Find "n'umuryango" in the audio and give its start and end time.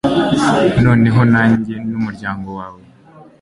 1.89-2.49